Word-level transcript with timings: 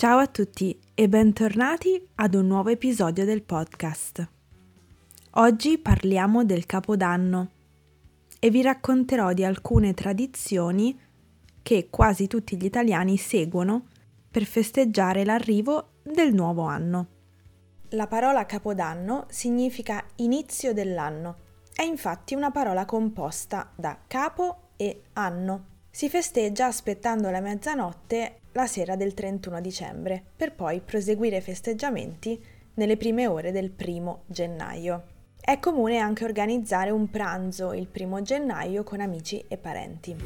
Ciao 0.00 0.18
a 0.18 0.28
tutti 0.28 0.78
e 0.94 1.08
bentornati 1.08 2.00
ad 2.14 2.34
un 2.34 2.46
nuovo 2.46 2.68
episodio 2.68 3.24
del 3.24 3.42
podcast. 3.42 4.28
Oggi 5.32 5.76
parliamo 5.76 6.44
del 6.44 6.66
Capodanno 6.66 7.50
e 8.38 8.48
vi 8.48 8.62
racconterò 8.62 9.32
di 9.32 9.44
alcune 9.44 9.94
tradizioni 9.94 10.96
che 11.62 11.88
quasi 11.90 12.28
tutti 12.28 12.56
gli 12.56 12.64
italiani 12.64 13.16
seguono 13.16 13.86
per 14.30 14.44
festeggiare 14.44 15.24
l'arrivo 15.24 15.94
del 16.04 16.32
nuovo 16.32 16.62
anno. 16.62 17.06
La 17.88 18.06
parola 18.06 18.46
Capodanno 18.46 19.24
significa 19.30 20.00
inizio 20.18 20.72
dell'anno. 20.72 21.38
È 21.74 21.82
infatti 21.82 22.36
una 22.36 22.52
parola 22.52 22.84
composta 22.84 23.72
da 23.74 23.98
capo 24.06 24.68
e 24.76 25.06
anno. 25.14 25.64
Si 25.90 26.08
festeggia 26.08 26.66
aspettando 26.66 27.30
la 27.30 27.40
mezzanotte 27.40 28.37
la 28.52 28.66
sera 28.66 28.96
del 28.96 29.14
31 29.14 29.60
dicembre, 29.60 30.22
per 30.36 30.54
poi 30.54 30.80
proseguire 30.80 31.38
i 31.38 31.42
festeggiamenti 31.42 32.42
nelle 32.74 32.96
prime 32.96 33.26
ore 33.26 33.52
del 33.52 33.70
primo 33.70 34.22
gennaio. 34.26 35.16
È 35.40 35.58
comune 35.58 35.98
anche 35.98 36.24
organizzare 36.24 36.90
un 36.90 37.08
pranzo 37.10 37.72
il 37.72 37.86
primo 37.86 38.20
gennaio 38.22 38.82
con 38.84 39.00
amici 39.00 39.44
e 39.48 39.56
parenti. 39.56 40.16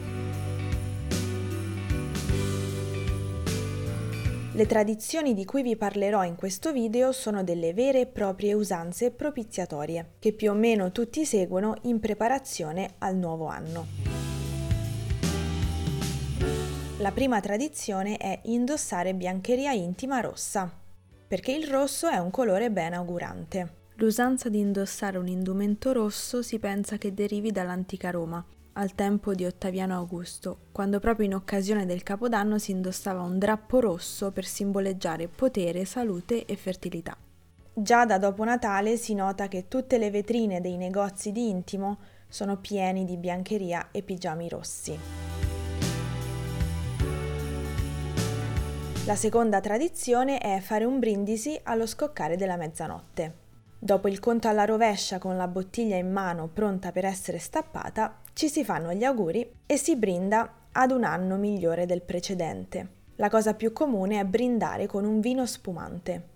Le 4.54 4.66
tradizioni 4.66 5.32
di 5.32 5.46
cui 5.46 5.62
vi 5.62 5.76
parlerò 5.76 6.24
in 6.24 6.36
questo 6.36 6.72
video 6.72 7.10
sono 7.12 7.42
delle 7.42 7.72
vere 7.72 8.00
e 8.00 8.06
proprie 8.06 8.52
usanze 8.52 9.10
propiziatorie, 9.10 10.10
che 10.18 10.32
più 10.32 10.50
o 10.50 10.54
meno 10.54 10.92
tutti 10.92 11.24
seguono 11.24 11.74
in 11.82 12.00
preparazione 12.00 12.90
al 12.98 13.16
nuovo 13.16 13.46
anno. 13.46 14.01
La 17.02 17.10
prima 17.10 17.40
tradizione 17.40 18.16
è 18.16 18.42
indossare 18.44 19.12
biancheria 19.12 19.72
intima 19.72 20.20
rossa, 20.20 20.70
perché 21.26 21.50
il 21.50 21.66
rosso 21.66 22.06
è 22.06 22.18
un 22.18 22.30
colore 22.30 22.70
ben 22.70 22.94
augurante. 22.94 23.78
L'usanza 23.96 24.48
di 24.48 24.60
indossare 24.60 25.18
un 25.18 25.26
indumento 25.26 25.92
rosso 25.92 26.42
si 26.42 26.60
pensa 26.60 26.98
che 26.98 27.12
derivi 27.12 27.50
dall'antica 27.50 28.10
Roma, 28.10 28.46
al 28.74 28.94
tempo 28.94 29.34
di 29.34 29.44
Ottaviano 29.44 29.96
Augusto, 29.96 30.66
quando 30.70 31.00
proprio 31.00 31.26
in 31.26 31.34
occasione 31.34 31.86
del 31.86 32.04
Capodanno 32.04 32.58
si 32.58 32.70
indossava 32.70 33.22
un 33.22 33.36
drappo 33.36 33.80
rosso 33.80 34.30
per 34.30 34.44
simboleggiare 34.44 35.26
potere, 35.26 35.84
salute 35.84 36.44
e 36.44 36.54
fertilità. 36.54 37.16
Già 37.74 38.06
da 38.06 38.18
dopo 38.18 38.44
Natale 38.44 38.96
si 38.96 39.14
nota 39.14 39.48
che 39.48 39.66
tutte 39.66 39.98
le 39.98 40.12
vetrine 40.12 40.60
dei 40.60 40.76
negozi 40.76 41.32
di 41.32 41.48
intimo 41.48 41.98
sono 42.28 42.58
pieni 42.58 43.04
di 43.04 43.16
biancheria 43.16 43.88
e 43.90 44.02
pigiami 44.02 44.48
rossi. 44.48 45.31
La 49.04 49.16
seconda 49.16 49.60
tradizione 49.60 50.38
è 50.38 50.60
fare 50.60 50.84
un 50.84 51.00
brindisi 51.00 51.58
allo 51.64 51.86
scoccare 51.86 52.36
della 52.36 52.56
mezzanotte. 52.56 53.34
Dopo 53.76 54.06
il 54.06 54.20
conto 54.20 54.46
alla 54.46 54.64
rovescia 54.64 55.18
con 55.18 55.36
la 55.36 55.48
bottiglia 55.48 55.96
in 55.96 56.12
mano 56.12 56.46
pronta 56.46 56.92
per 56.92 57.04
essere 57.04 57.40
stappata, 57.40 58.20
ci 58.32 58.48
si 58.48 58.62
fanno 58.62 58.92
gli 58.92 59.02
auguri 59.02 59.54
e 59.66 59.76
si 59.76 59.96
brinda 59.96 60.68
ad 60.70 60.92
un 60.92 61.02
anno 61.02 61.36
migliore 61.36 61.84
del 61.84 62.02
precedente. 62.02 62.90
La 63.16 63.28
cosa 63.28 63.54
più 63.54 63.72
comune 63.72 64.20
è 64.20 64.24
brindare 64.24 64.86
con 64.86 65.04
un 65.04 65.18
vino 65.18 65.46
spumante. 65.46 66.28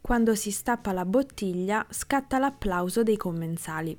Quando 0.00 0.34
si 0.34 0.50
stappa 0.50 0.92
la 0.92 1.04
bottiglia 1.04 1.84
scatta 1.90 2.38
l'applauso 2.38 3.02
dei 3.02 3.18
commensali. 3.18 3.94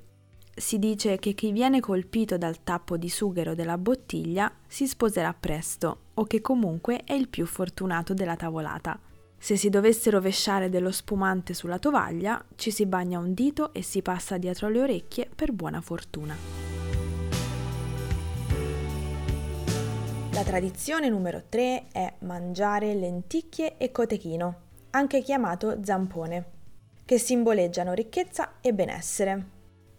Si 0.60 0.80
dice 0.80 1.20
che 1.20 1.34
chi 1.34 1.52
viene 1.52 1.80
colpito 1.80 2.36
dal 2.36 2.64
tappo 2.64 2.98
di 2.98 3.10
sughero 3.10 3.54
della 3.54 3.78
bottiglia 3.78 4.52
si 4.66 4.88
sposerà 4.88 5.32
presto 5.40 6.06
o 6.16 6.24
che 6.24 6.42
comunque 6.42 7.04
è 7.04 7.14
il 7.14 7.28
più 7.28 7.46
fortunato 7.46 8.16
della 8.16 8.36
tavolata. 8.36 9.00
Se 9.38 9.56
si 9.56 9.70
dovesse 9.70 10.10
rovesciare 10.10 10.70
dello 10.70 10.90
spumante 10.90 11.54
sulla 11.54 11.78
tovaglia, 11.78 12.44
ci 12.56 12.72
si 12.72 12.88
bagna 12.88 13.20
un 13.20 13.36
dito 13.36 13.72
e 13.72 13.84
si 13.84 14.02
passa 14.02 14.40
dietro 14.40 14.67
le 14.70 14.82
orecchie 14.82 15.30
per 15.34 15.52
buona 15.52 15.80
fortuna. 15.80 16.36
La 20.32 20.44
tradizione 20.44 21.08
numero 21.08 21.44
3 21.48 21.90
è 21.92 22.14
mangiare 22.22 22.96
lenticchie 22.96 23.78
e 23.78 23.92
cotechino, 23.92 24.56
anche 24.90 25.22
chiamato 25.22 25.78
zampone, 25.84 26.46
che 27.06 27.20
simboleggiano 27.20 27.94
ricchezza 27.94 28.54
e 28.60 28.73
benessere. 28.73 29.57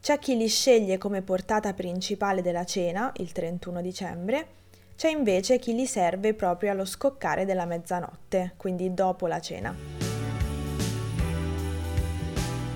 C'è 0.09 0.19
chi 0.19 0.39
li 0.39 0.49
sceglie 0.49 0.97
come 0.97 1.21
portata 1.21 1.75
principale 1.75 2.41
della 2.41 2.65
cena, 2.65 3.13
il 3.17 3.31
31 3.31 3.83
dicembre, 3.83 4.47
c'è 4.97 5.11
invece 5.11 5.59
chi 5.59 5.75
li 5.75 5.85
serve 5.85 6.33
proprio 6.33 6.71
allo 6.71 6.87
scoccare 6.87 7.45
della 7.45 7.67
mezzanotte, 7.67 8.55
quindi 8.57 8.95
dopo 8.95 9.27
la 9.27 9.39
cena. 9.39 9.77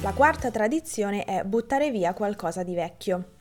La 0.03 0.13
quarta 0.13 0.51
tradizione 0.51 1.25
è 1.25 1.43
buttare 1.45 1.91
via 1.91 2.13
qualcosa 2.13 2.63
di 2.63 2.75
vecchio. 2.75 3.37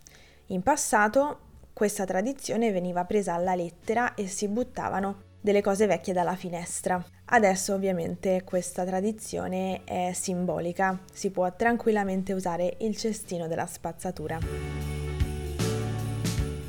In 0.46 0.64
passato 0.64 1.40
questa 1.74 2.06
tradizione 2.06 2.72
veniva 2.72 3.04
presa 3.04 3.34
alla 3.34 3.56
lettera 3.56 4.14
e 4.14 4.26
si 4.26 4.48
buttavano 4.48 5.31
delle 5.42 5.62
cose 5.62 5.88
vecchie 5.88 6.14
dalla 6.14 6.36
finestra. 6.36 7.04
Adesso 7.26 7.74
ovviamente 7.74 8.44
questa 8.46 8.86
tradizione 8.86 9.84
è 9.84 10.12
simbolica, 10.14 11.00
si 11.12 11.32
può 11.32 11.52
tranquillamente 11.56 12.34
usare 12.34 12.78
il 12.82 12.96
cestino 12.96 13.48
della 13.48 13.66
spazzatura. 13.66 14.38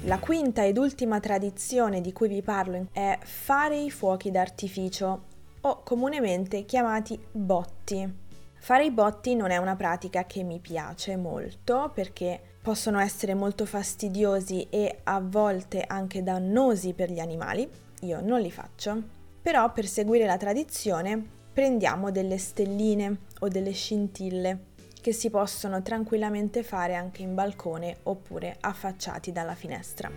La 0.07 0.19
quinta 0.19 0.65
ed 0.65 0.79
ultima 0.79 1.21
tradizione 1.21 2.01
di 2.01 2.13
cui 2.13 2.27
vi 2.27 2.43
parlo 2.43 2.89
è 2.93 3.19
fare 3.23 3.77
i 3.77 3.91
fuochi 3.91 4.33
d'artificio 4.33 5.23
o 5.61 5.83
comunemente 5.85 6.65
chiamati 6.65 7.21
botti. 7.31 8.21
Fare 8.59 8.85
i 8.85 8.91
botti 8.91 9.35
non 9.35 9.51
è 9.51 9.59
una 9.59 9.77
pratica 9.77 10.25
che 10.25 10.43
mi 10.43 10.59
piace 10.59 11.17
molto 11.17 11.91
perché 11.95 12.41
possono 12.63 13.01
essere 13.01 13.35
molto 13.35 13.67
fastidiosi 13.67 14.69
e 14.71 15.01
a 15.05 15.21
volte 15.21 15.85
anche 15.87 16.23
dannosi 16.23 16.95
per 16.95 17.11
gli 17.11 17.19
animali, 17.19 17.69
io 18.03 18.21
non 18.21 18.41
li 18.41 18.51
faccio, 18.51 19.01
però 19.41 19.73
per 19.73 19.87
seguire 19.87 20.27
la 20.27 20.37
tradizione 20.37 21.25
prendiamo 21.53 22.11
delle 22.11 22.39
stelline 22.39 23.19
o 23.41 23.49
delle 23.49 23.73
scintille 23.73 24.71
che 25.01 25.13
si 25.13 25.31
possono 25.31 25.83
tranquillamente 25.83 26.63
fare 26.63 26.95
anche 26.95 27.23
in 27.23 27.35
balcone 27.35 27.99
oppure 28.05 28.57
affacciati 28.61 29.33
dalla 29.33 29.55
finestra. 29.55 30.11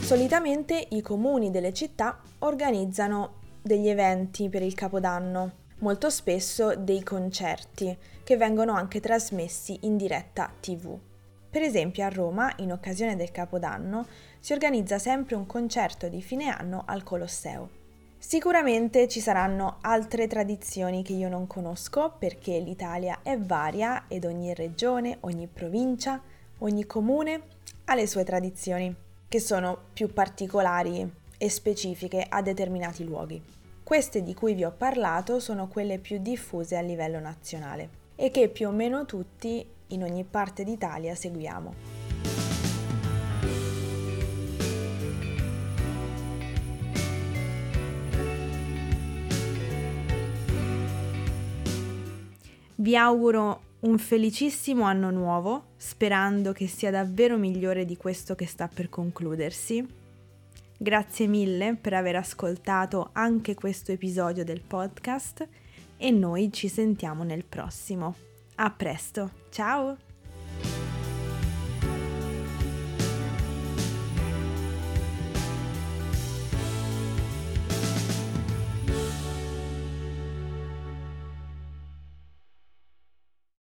Solitamente 0.00 0.86
i 0.90 1.00
comuni 1.00 1.50
delle 1.50 1.72
città 1.72 2.20
organizzano 2.38 3.34
degli 3.60 3.88
eventi 3.88 4.48
per 4.48 4.62
il 4.62 4.74
Capodanno, 4.74 5.64
molto 5.78 6.10
spesso 6.10 6.74
dei 6.74 7.02
concerti, 7.02 7.96
che 8.24 8.36
vengono 8.36 8.72
anche 8.72 9.00
trasmessi 9.00 9.78
in 9.82 9.96
diretta 9.96 10.50
TV. 10.60 10.98
Per 11.48 11.62
esempio 11.62 12.04
a 12.04 12.08
Roma, 12.08 12.52
in 12.56 12.72
occasione 12.72 13.16
del 13.16 13.30
Capodanno, 13.30 14.06
si 14.40 14.52
organizza 14.52 14.98
sempre 14.98 15.36
un 15.36 15.46
concerto 15.46 16.08
di 16.08 16.20
fine 16.20 16.48
anno 16.48 16.82
al 16.86 17.02
Colosseo. 17.02 17.84
Sicuramente 18.18 19.08
ci 19.08 19.20
saranno 19.20 19.78
altre 19.82 20.26
tradizioni 20.26 21.02
che 21.02 21.12
io 21.12 21.28
non 21.28 21.46
conosco 21.46 22.14
perché 22.18 22.58
l'Italia 22.58 23.20
è 23.22 23.38
varia 23.38 24.04
ed 24.08 24.24
ogni 24.24 24.52
regione, 24.54 25.18
ogni 25.20 25.46
provincia, 25.46 26.20
ogni 26.58 26.86
comune 26.86 27.42
ha 27.84 27.94
le 27.94 28.06
sue 28.06 28.24
tradizioni 28.24 28.94
che 29.28 29.38
sono 29.38 29.78
più 29.92 30.12
particolari 30.12 31.08
e 31.38 31.48
specifiche 31.50 32.26
a 32.28 32.42
determinati 32.42 33.04
luoghi. 33.04 33.40
Queste 33.86 34.24
di 34.24 34.34
cui 34.34 34.54
vi 34.54 34.64
ho 34.64 34.72
parlato 34.76 35.38
sono 35.38 35.68
quelle 35.68 36.00
più 36.00 36.18
diffuse 36.18 36.76
a 36.76 36.80
livello 36.80 37.20
nazionale 37.20 37.88
e 38.16 38.32
che 38.32 38.48
più 38.48 38.66
o 38.66 38.72
meno 38.72 39.04
tutti 39.06 39.64
in 39.86 40.02
ogni 40.02 40.24
parte 40.24 40.64
d'Italia 40.64 41.14
seguiamo. 41.14 41.74
Vi 52.74 52.96
auguro 52.96 53.60
un 53.82 53.98
felicissimo 53.98 54.82
anno 54.82 55.12
nuovo, 55.12 55.66
sperando 55.76 56.50
che 56.50 56.66
sia 56.66 56.90
davvero 56.90 57.36
migliore 57.36 57.84
di 57.84 57.96
questo 57.96 58.34
che 58.34 58.46
sta 58.46 58.66
per 58.66 58.88
concludersi. 58.88 60.05
Grazie 60.78 61.26
mille 61.26 61.76
per 61.80 61.94
aver 61.94 62.16
ascoltato 62.16 63.10
anche 63.12 63.54
questo 63.54 63.92
episodio 63.92 64.44
del 64.44 64.60
podcast 64.60 65.48
e 65.96 66.10
noi 66.10 66.52
ci 66.52 66.68
sentiamo 66.68 67.24
nel 67.24 67.44
prossimo. 67.44 68.14
A 68.56 68.70
presto, 68.70 69.30
ciao! 69.50 70.05